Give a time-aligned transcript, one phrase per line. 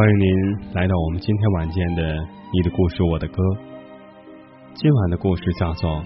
[0.00, 0.26] 欢迎您
[0.72, 2.02] 来到我们今天晚间的
[2.54, 3.42] 《你的故事我的歌》。
[4.72, 5.90] 今晚的故事叫做《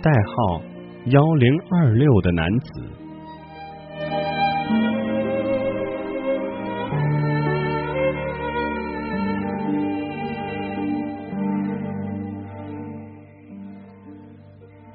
[0.00, 0.62] 代号
[1.04, 2.80] 幺零二六的男子》。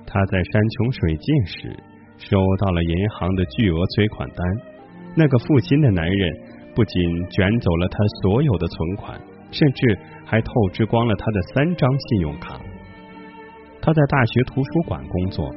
[0.07, 1.77] 他在山穷水尽时
[2.17, 4.37] 收到了银行的巨额催款单，
[5.15, 6.54] 那个负心的男人。
[6.75, 9.17] 不仅卷走了他所有的存款，
[9.49, 12.59] 甚至还透支光了他的三张信用卡。
[13.81, 15.49] 他在大学图书馆工作，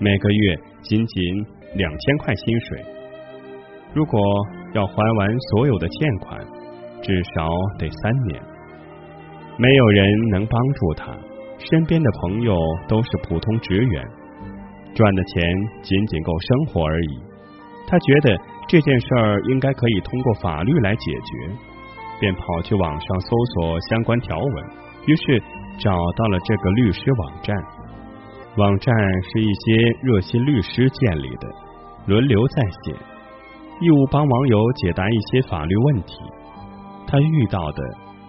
[0.00, 2.84] 每个月仅仅两千块薪水。
[3.94, 4.20] 如果
[4.74, 6.40] 要还完所有的欠款，
[7.00, 7.48] 至少
[7.78, 8.42] 得三年。
[9.58, 11.16] 没有人能帮助他，
[11.70, 14.04] 身边的朋友都是普通职员，
[14.96, 17.20] 赚的钱仅仅够生活而已。
[17.86, 18.36] 他觉得。
[18.68, 21.56] 这件事儿应该可以通过法律来解决，
[22.18, 24.64] 便跑去网上搜索相关条文，
[25.06, 25.40] 于是
[25.78, 27.56] 找到了这个律师网站。
[28.56, 31.48] 网站是一些热心律师建立的，
[32.06, 32.96] 轮流在线，
[33.80, 36.18] 义务帮网友解答一些法律问题。
[37.06, 37.82] 他遇到的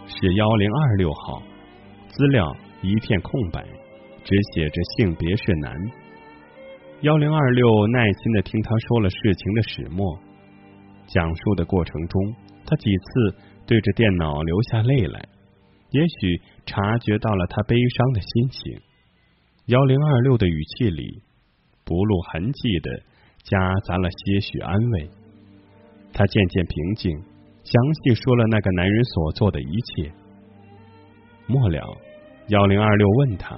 [0.05, 1.41] 是幺零二六号，
[2.09, 3.63] 资料一片空白，
[4.23, 5.73] 只写着性别是男。
[7.01, 10.19] 幺零二六耐心的听他说了事情的始末。
[11.07, 12.35] 讲述的过程中，
[12.65, 15.19] 他几次对着电脑流下泪来，
[15.91, 18.81] 也许察觉到了他悲伤的心情。
[19.67, 21.21] 幺零二六的语气里
[21.83, 22.89] 不露痕迹的
[23.43, 25.09] 夹杂了些许安慰。
[26.13, 27.11] 他渐渐平静，
[27.63, 30.11] 详细说了那个男人所做的一切。
[31.47, 31.97] 末了，
[32.47, 33.57] 幺零二六问他：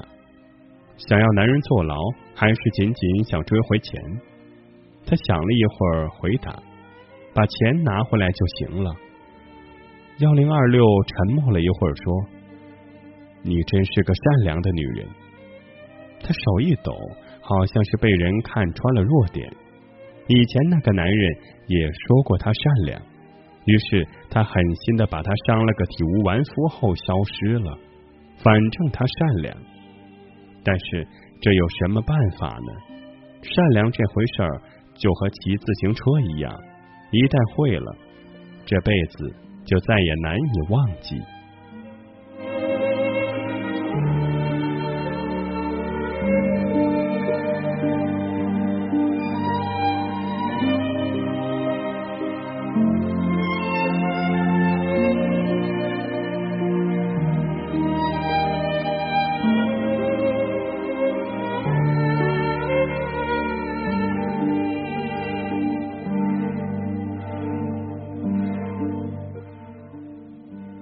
[0.97, 1.95] 想要男人坐牢，
[2.35, 4.21] 还是仅仅想追回钱？
[5.05, 6.61] 他想了一会儿，回答。
[7.39, 8.93] 把钱拿回来就行了。
[10.17, 12.25] 幺零二六沉默了一会儿，说
[13.43, 15.07] ：“你真是个善良的女人。”
[16.21, 16.91] 他手一抖，
[17.39, 19.49] 好像是被人看穿了弱点。
[20.27, 23.01] 以前那个男人也说过他善良，
[23.63, 27.77] 于是他狠心的把他伤了个体无完肤后消失了。
[28.43, 29.57] 反正他善良，
[30.65, 31.07] 但是
[31.39, 32.73] 这有什么办法呢？
[33.41, 34.61] 善良这回事儿
[34.95, 36.03] 就和骑自行车
[36.35, 36.53] 一样。
[37.11, 37.95] 一旦会了，
[38.65, 39.33] 这辈子
[39.65, 41.19] 就再也难以忘记。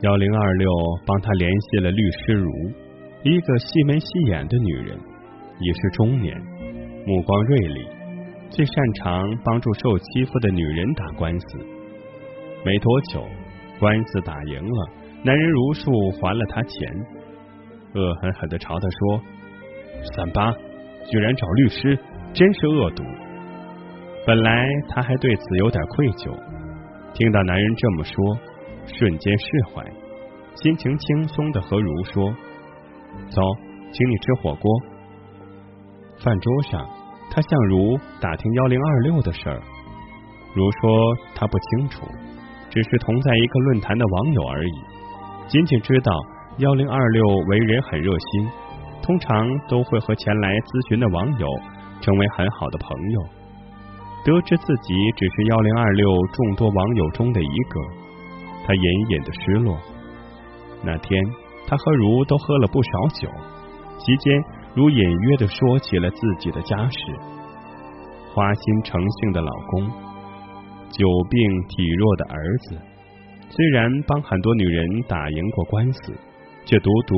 [0.07, 0.69] 幺零二六
[1.05, 2.49] 帮他联系了律师如，
[3.23, 4.97] 一个细眉细眼的女人，
[5.59, 6.33] 已是中年，
[7.05, 7.85] 目光锐利，
[8.49, 11.59] 最擅长帮助受欺负的女人打官司。
[12.63, 13.21] 没多久，
[13.81, 14.89] 官司打赢了，
[15.23, 16.89] 男人如数还了他钱，
[17.93, 19.21] 恶狠狠的朝他说
[20.15, 20.53] ：“三八，
[21.11, 21.99] 居然找律师，
[22.31, 23.03] 真是恶毒。”
[24.25, 26.33] 本来他还对此有点愧疚，
[27.13, 28.39] 听到男人这么说，
[28.87, 29.83] 瞬间释怀，
[30.55, 32.33] 心情轻松的和如说
[33.29, 33.41] ：“走，
[33.91, 34.71] 请你吃火锅。”
[36.23, 36.87] 饭桌上，
[37.29, 39.61] 他向如打听幺零二六的事儿，
[40.55, 42.07] 如说他不清楚，
[42.69, 44.81] 只是同在一个论坛的网友而已，
[45.47, 46.11] 仅仅知道
[46.57, 48.49] 幺零二六为人很热心，
[49.03, 51.47] 通常都会和前来咨询的网友
[52.01, 53.21] 成为很好的朋友。
[54.25, 57.79] 得知自己只是幺零二六众多网友中的一个，
[58.67, 59.77] 他隐隐的失落。
[60.83, 61.23] 那天，
[61.65, 63.29] 他和如都喝了不少酒，
[63.97, 64.43] 期间
[64.75, 66.99] 如隐约的说起了自己的家事。
[68.33, 69.89] 花心成性的老公，
[70.91, 72.77] 久病体弱的儿子，
[73.49, 76.13] 虽然帮很多女人打赢过官司，
[76.65, 77.15] 却独独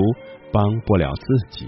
[0.53, 1.67] 帮不了自己。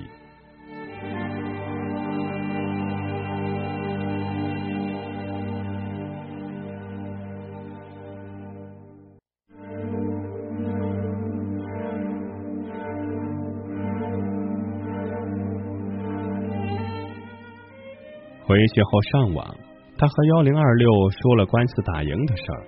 [18.51, 19.57] 回去后上网，
[19.97, 22.67] 他和幺零二六说了官司打赢的事儿，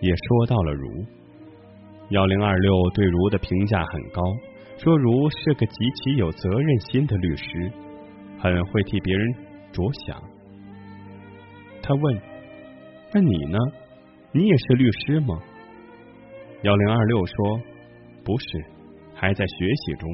[0.00, 1.04] 也说到了如。
[2.10, 4.22] 幺零二六对如的评价很高，
[4.78, 7.72] 说如是个极其有责任心的律师，
[8.38, 9.34] 很会替别人
[9.72, 10.22] 着想。
[11.82, 12.20] 他问
[13.12, 13.58] ：“那你呢？
[14.30, 15.42] 你也是律师吗？”
[16.62, 17.60] 幺零二六说
[18.22, 18.46] ：“不是，
[19.12, 20.08] 还在学习中。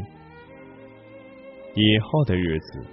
[1.75, 2.87] 以后的日子。”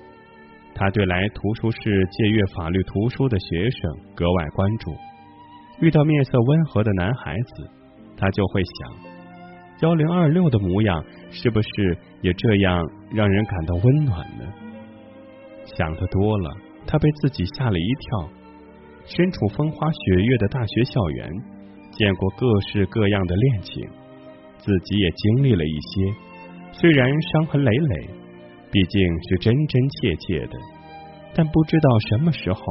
[0.79, 4.95] 他对来图书室借阅法律图书的学生格外关注，
[5.81, 7.69] 遇到面色温和的男孩子，
[8.15, 8.93] 他就会想：
[9.81, 12.81] 幺零二六的模样是不是也这样
[13.11, 14.45] 让人感到温暖呢？
[15.65, 16.55] 想的多了，
[16.87, 18.29] 他被自己吓了一跳。
[19.03, 21.29] 身处风花雪月的大学校园，
[21.91, 23.85] 见过各式各样的恋情，
[24.59, 26.13] 自己也经历了一些，
[26.71, 28.18] 虽然伤痕累累。
[28.71, 30.57] 毕竟是真真切切的，
[31.33, 32.61] 但不知道什么时候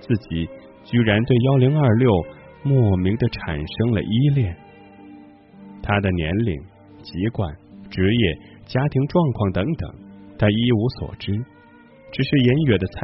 [0.00, 0.48] 自己
[0.84, 2.12] 居然对幺零二六
[2.62, 4.56] 莫名的产生了依恋。
[5.82, 6.56] 他的年龄、
[7.02, 7.52] 籍贯、
[7.90, 9.90] 职业、家庭状况等等，
[10.38, 11.32] 他一无所知，
[12.12, 13.00] 只是隐约的猜，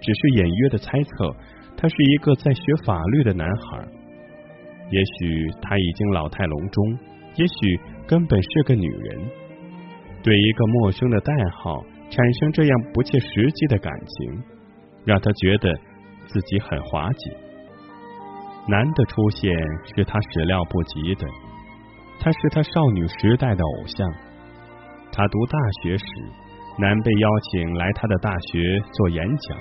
[0.00, 1.36] 只是隐约的猜测，
[1.76, 3.86] 他是一个在学法律的男孩。
[4.90, 6.98] 也许他已经老态龙钟，
[7.36, 9.20] 也许根本是个女人。
[10.22, 11.84] 对一个陌生的代号。
[12.10, 14.42] 产生这样不切实际的感情，
[15.04, 15.74] 让他觉得
[16.26, 17.30] 自己很滑稽。
[18.66, 19.50] 男的出现
[19.94, 21.26] 是他始料不及的，
[22.20, 24.06] 他是他少女时代的偶像。
[25.10, 26.04] 他读大学时，
[26.78, 29.58] 男被邀请来他的大学做演讲，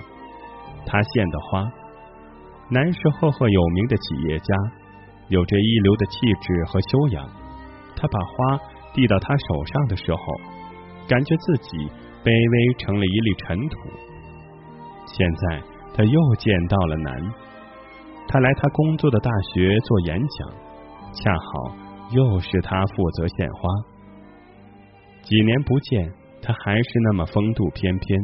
[0.85, 1.65] 他献的花。
[2.69, 4.55] 男是赫赫有名的企业家，
[5.29, 7.25] 有着一流的气质和修养。
[7.95, 8.59] 他把花
[8.93, 10.22] 递到他手上的时候，
[11.07, 11.89] 感觉自己。
[12.23, 13.79] 卑微成了一粒尘土。
[15.05, 15.63] 现在
[15.95, 17.33] 他又见到了南，
[18.27, 20.49] 他来他工作的大学做演讲，
[21.13, 21.75] 恰好
[22.11, 23.69] 又是他负责献花。
[25.21, 26.11] 几年不见，
[26.41, 28.19] 他还是那么风度翩翩，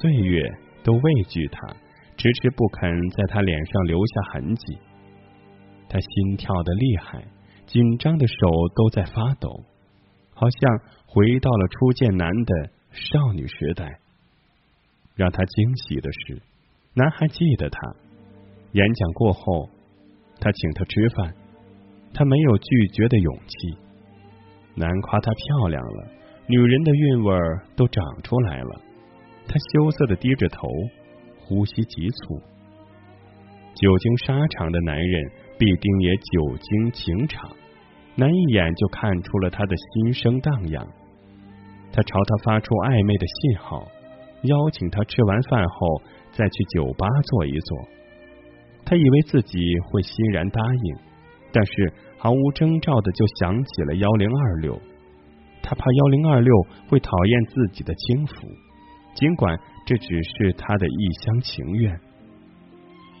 [0.00, 0.42] 岁月
[0.82, 1.68] 都畏惧他，
[2.16, 4.78] 迟迟不肯在他脸上留下痕迹。
[5.88, 7.22] 他心跳的厉害，
[7.66, 8.34] 紧张的手
[8.74, 9.48] 都在发抖，
[10.34, 12.70] 好像回到了初见男的。
[12.92, 13.98] 少女时代，
[15.14, 16.40] 让他惊喜的是，
[16.94, 17.78] 男孩记得他。
[18.72, 19.68] 演讲过后，
[20.40, 21.34] 他请他吃饭，
[22.14, 23.78] 他没有拒绝的勇气。
[24.76, 26.08] 男夸她漂亮了，
[26.46, 27.38] 女人的韵味
[27.76, 28.80] 都长出来了。
[29.46, 30.66] 他羞涩的低着头，
[31.38, 32.40] 呼吸急促。
[33.74, 37.54] 久经沙场的男人必定也久经情场，
[38.16, 40.86] 男一眼就看出了他的心声荡漾。
[41.92, 43.86] 他朝他发出暧昧的信号，
[44.42, 47.78] 邀请他吃完饭后再去酒吧坐一坐。
[48.84, 49.58] 他以为自己
[49.88, 50.96] 会欣然答应，
[51.52, 54.80] 但是毫无征兆的就想起了幺零二六。
[55.62, 56.54] 他怕幺零二六
[56.88, 58.48] 会讨厌自己的轻浮，
[59.14, 62.00] 尽管这只是他的一厢情愿。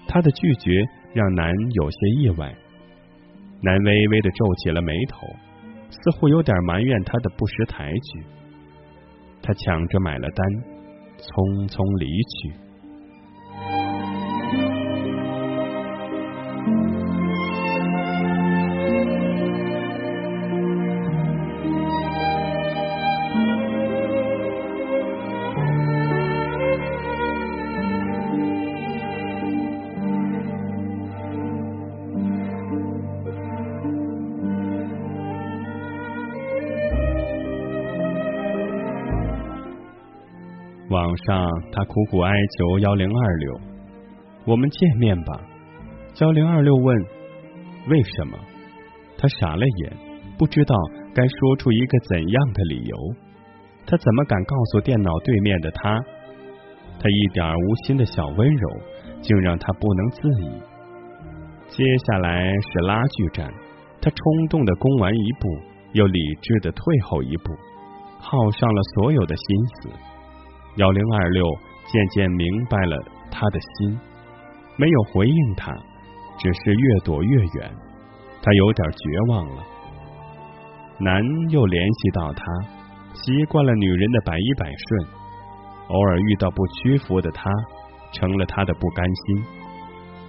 [0.06, 0.70] 他的拒绝
[1.12, 2.54] 让南有些意外，
[3.66, 5.26] 南微微的皱起了眉头。
[5.88, 8.22] 似乎有点埋怨他的不识抬举。
[9.42, 10.46] 他抢着买了单，
[11.18, 12.65] 匆匆离去。
[41.06, 43.60] 网上，他苦苦哀求幺零二六
[44.44, 45.40] ：“我们见面吧。”
[46.20, 46.96] 幺零二六问
[47.88, 48.36] ：“为什么？”
[49.16, 49.96] 他傻了眼，
[50.36, 50.74] 不知道
[51.14, 52.96] 该说出一个怎样的理由。
[53.86, 55.96] 他怎么敢告诉电脑对面的他？
[56.98, 58.68] 他一点无心的小温柔，
[59.22, 60.50] 竟让他不能自已。
[61.68, 63.54] 接下来是拉锯战，
[64.02, 65.48] 他冲动的攻完一步，
[65.92, 67.52] 又理智的退后一步，
[68.18, 69.90] 耗上了所有的心思。
[70.76, 71.44] 幺零二六
[71.86, 73.98] 渐渐明白了他的心，
[74.76, 75.72] 没有回应他，
[76.38, 77.74] 只是越躲越远。
[78.42, 79.64] 他有点绝望了。
[80.98, 82.44] 男又联系到他，
[83.14, 85.08] 习惯了女人的百依百顺，
[85.88, 87.50] 偶尔遇到不屈服的他，
[88.12, 89.44] 成了他的不甘心。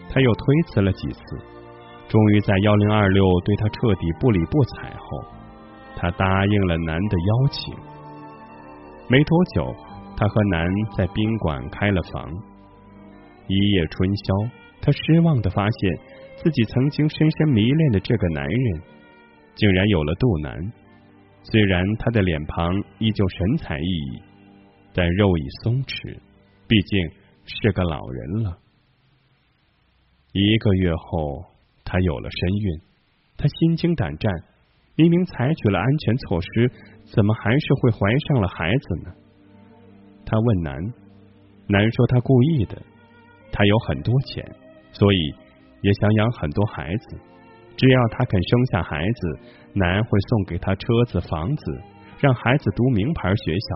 [0.09, 1.21] 他又推辞了几次，
[2.07, 5.25] 终于在幺零二六对他彻底不理不睬后，
[5.97, 7.75] 他答应了男的邀请。
[9.09, 9.75] 没多久。
[10.17, 12.27] 他和男在宾馆开了房，
[13.47, 14.49] 一夜春宵，
[14.81, 15.99] 他失望的发现
[16.37, 18.81] 自己曾经深深迷恋的这个男人，
[19.53, 20.73] 竟然有了肚腩。
[21.43, 24.21] 虽然他的脸庞依旧神采奕奕，
[24.91, 26.17] 但肉已松弛，
[26.67, 27.09] 毕竟
[27.45, 28.57] 是个老人了。
[30.33, 31.45] 一个月后，
[31.85, 32.81] 他有了身孕，
[33.37, 34.33] 他心惊胆战，
[34.95, 36.71] 明明采取了安全措施，
[37.05, 39.13] 怎么还是会怀上了孩子呢？
[40.29, 40.77] 他问男，
[41.69, 42.77] 男说他故意的，
[43.49, 44.45] 他有很多钱，
[44.91, 45.33] 所以
[45.79, 47.17] 也想养很多孩子。
[47.77, 49.39] 只要他肯生下孩子，
[49.73, 51.81] 男会送给他车子、房子，
[52.19, 53.75] 让孩子读名牌学校，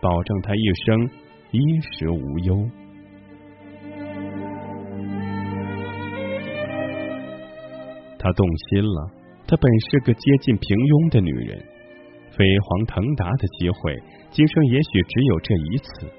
[0.00, 1.10] 保证他一生
[1.52, 1.60] 衣
[1.92, 2.68] 食无忧。
[8.18, 9.10] 他动心了，
[9.46, 11.56] 她本是个接近平庸的女人。
[12.36, 13.96] 飞黄腾达的机会，
[14.30, 16.12] 今生也许只有这一次。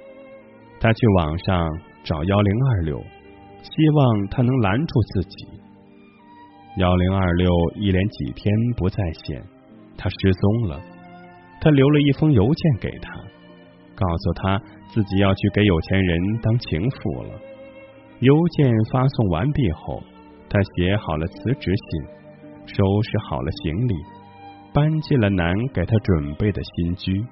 [0.79, 1.69] 他去网上
[2.03, 2.97] 找幺零二六，
[3.61, 5.47] 希望他能拦住自己。
[6.77, 9.43] 幺零二六一连几天不在线，
[9.97, 10.81] 他失踪了。
[11.61, 13.13] 他留了一封邮件给他，
[13.95, 14.61] 告诉他
[14.93, 17.31] 自己要去给有钱人当情妇了。
[18.21, 20.01] 邮件发送完毕后，
[20.49, 23.93] 他写好了辞职信，收拾好了行李。
[24.71, 27.25] 搬进了男给他准备的新居，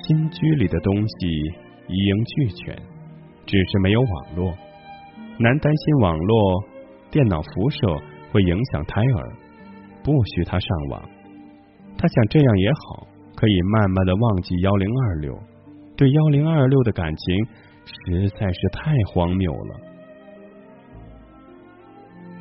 [0.00, 1.26] 新居里的东西
[1.86, 2.74] 一应俱全，
[3.46, 4.54] 只是没有网络。
[5.38, 6.64] 男担心网络
[7.10, 7.78] 电脑辐射
[8.32, 9.32] 会影响胎儿，
[10.02, 11.02] 不许他上网。
[11.98, 13.06] 他想这样也好，
[13.36, 15.38] 可以慢慢的忘记幺零二六。
[15.96, 17.46] 对幺零二六的感情
[17.84, 19.80] 实在是太荒谬了。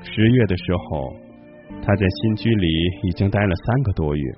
[0.01, 1.13] 十月的时候。
[1.84, 2.67] 他在新居里
[3.03, 4.36] 已经待了三个多月。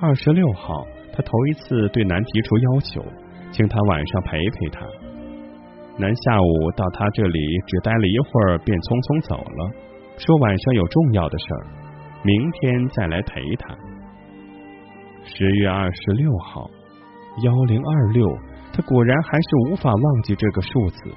[0.00, 3.04] 二十六号，他头一次对男提出要求，
[3.52, 4.80] 请他晚上陪陪他。
[5.98, 9.70] 男下午到他这里只待了一会儿，便匆匆走了，
[10.16, 11.62] 说晚上有重要的事儿，
[12.24, 13.76] 明天再来陪他。
[15.24, 16.68] 十月二十六号，
[17.44, 18.26] 幺零二六，
[18.72, 21.12] 他果然还是无法忘记这个数字，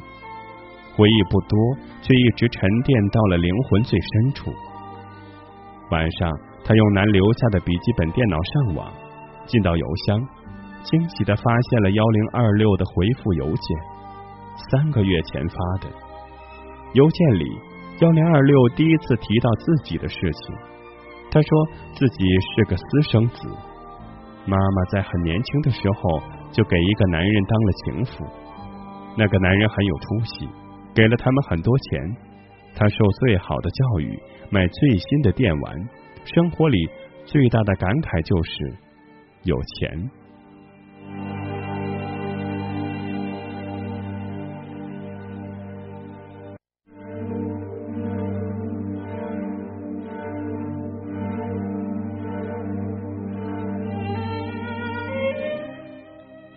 [0.96, 1.58] 回忆不多，
[2.02, 4.52] 却一直沉淀到了灵魂最深处。
[5.90, 6.30] 晚上，
[6.66, 8.92] 他用男留下的笔记本电脑上网，
[9.46, 10.20] 进到邮箱，
[10.84, 13.78] 惊喜的发现了幺零二六的回复邮件，
[14.70, 15.90] 三个月前发的。
[16.94, 17.46] 邮件里，
[18.00, 20.56] 幺零二六第一次提到自己的事情。
[21.32, 22.24] 他说自己
[22.56, 23.48] 是个私生子，
[24.46, 26.22] 妈妈在很年轻的时候
[26.52, 28.26] 就给一个男人当了情妇，
[29.18, 30.50] 那个男人很有出息，
[30.94, 32.16] 给了他们很多钱，
[32.76, 34.20] 他受最好的教育。
[34.52, 35.90] 买最新的电玩，
[36.24, 36.88] 生活里
[37.26, 38.78] 最大的感慨就是
[39.46, 40.12] 有钱。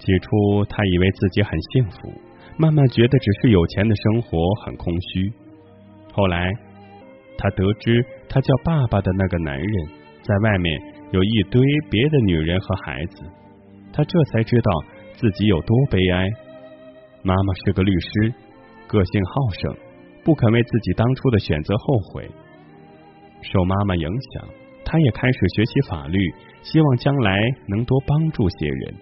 [0.00, 2.12] 起初，他以为自己很幸福，
[2.58, 5.32] 慢慢觉得只是有钱的生活很空虚。
[6.12, 6.52] 后来。
[7.40, 9.86] 他得知他叫爸爸的那个男人，
[10.22, 13.22] 在外面有一堆别的女人和孩子，
[13.92, 14.70] 他这才知道
[15.14, 16.28] 自己有多悲哀。
[17.22, 18.34] 妈妈是个律师，
[18.86, 19.76] 个性好胜，
[20.24, 22.30] 不肯为自己当初的选择后悔。
[23.40, 24.48] 受妈妈影响，
[24.84, 26.18] 他也开始学习法律，
[26.62, 28.94] 希望将来能多帮助些人。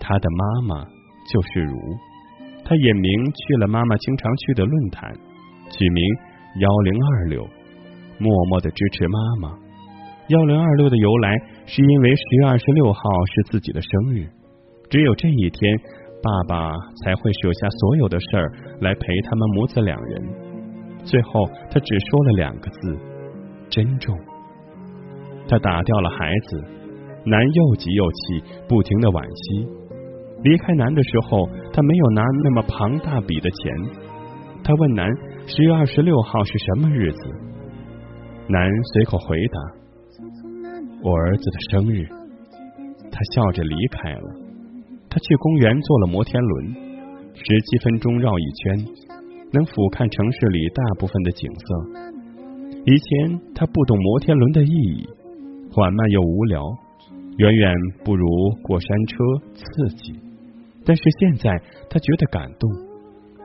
[0.00, 0.84] 他的妈妈
[1.30, 1.78] 就是如，
[2.64, 5.12] 他隐名去了妈妈经常去的论坛，
[5.70, 6.04] 取名
[6.60, 7.46] 幺零二六，
[8.18, 9.63] 默默的支持妈妈。
[10.28, 13.00] 幺零二六的由来，是因为十月二十六号
[13.34, 14.26] 是自己的生日，
[14.88, 15.76] 只有这一天，
[16.22, 18.50] 爸爸才会舍下所有的事儿
[18.80, 20.22] 来陪他们母子两人。
[21.04, 22.98] 最后，他只说了两个字：
[23.68, 24.18] 珍重。
[25.46, 26.56] 他打掉了孩子，
[27.26, 29.68] 男又急又气，不停的惋惜。
[30.42, 33.74] 离开男的时候，他没有拿那么庞大笔的钱。
[34.64, 35.06] 他问男：
[35.46, 37.18] 十月二十六号是什么日子？
[38.48, 39.83] 男随口回答。
[41.04, 42.08] 我儿子的生日，
[43.12, 44.22] 他笑着离开了。
[45.10, 46.74] 他去公园坐了摩天轮，
[47.34, 48.86] 十七分钟绕一圈，
[49.52, 51.66] 能俯瞰城市里大部分的景色。
[52.86, 55.06] 以前他不懂摩天轮的意义，
[55.72, 56.64] 缓慢又无聊，
[57.36, 58.26] 远远不如
[58.62, 59.16] 过山车
[59.52, 60.18] 刺激。
[60.86, 62.70] 但是现在他觉得感动。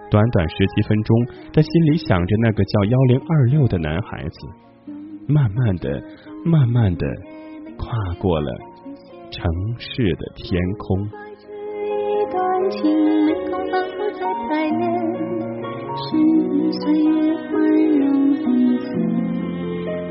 [0.10, 4.48] 短短十七分钟，他心里想着那个叫幺零二六的男孩子，
[5.28, 6.02] 慢慢的，
[6.46, 7.06] 慢慢的。
[7.80, 7.88] 跨
[8.20, 8.52] 过了
[9.32, 9.42] 城
[9.80, 11.10] 市的天空。
[11.88, 12.38] 一段
[12.70, 12.80] 情，
[13.26, 14.82] 没空反复再排练，
[15.96, 16.08] 是
[16.74, 17.10] 岁月
[17.50, 17.50] 宽
[17.98, 18.44] 容彼
[18.80, 18.86] 此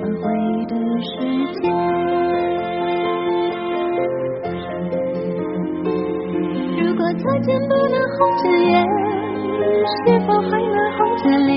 [0.01, 0.25] 挽回
[0.67, 1.13] 的时
[1.61, 1.63] 间。
[6.79, 8.73] 如果再见不能红着眼，
[9.87, 9.97] 是
[10.27, 11.57] 否还能红着脸？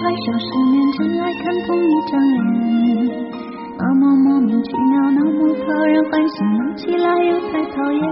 [0.00, 2.40] 太少世面，真爱看同一张脸，
[3.78, 8.02] 那么莫名其妙，那么讨人欢喜，闹起来又太讨厌。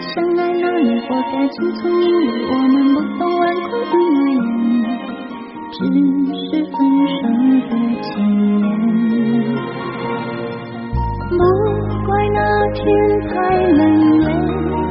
[0.00, 4.36] 相爱那年活该青葱因为我们不懂顽固的诺言，
[5.72, 5.76] 只
[6.44, 6.74] 是分
[7.08, 7.18] 手
[7.68, 8.06] 的前
[8.60, 8.62] 言。
[11.28, 11.34] 不
[12.06, 12.38] 怪那
[12.74, 12.84] 天
[13.28, 13.34] 太
[13.72, 13.80] 冷
[14.20, 14.24] 眼，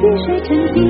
[0.01, 0.83] 雨水成冰，